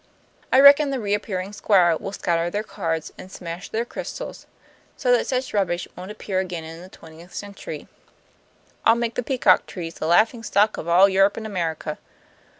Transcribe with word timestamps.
I 0.51 0.59
reckon 0.59 0.89
the 0.89 0.99
Reappearing 0.99 1.53
Squire 1.53 1.95
will 1.95 2.11
scatter 2.11 2.49
their 2.49 2.63
cards 2.63 3.13
and 3.19 3.31
smash 3.31 3.69
their 3.69 3.85
crystals, 3.85 4.47
so 4.97 5.11
that 5.11 5.27
such 5.27 5.53
rubbish 5.53 5.87
won't 5.95 6.09
appear 6.09 6.39
again 6.39 6.63
in 6.63 6.81
the 6.81 6.89
twentieth 6.89 7.35
century. 7.35 7.87
I'll 8.83 8.95
make 8.95 9.13
the 9.13 9.21
peacock 9.21 9.67
trees 9.67 9.93
the 9.93 10.07
laughing 10.07 10.41
stock 10.41 10.77
of 10.77 10.87
all 10.87 11.07
Europe 11.07 11.37
and 11.37 11.45
America." 11.45 11.99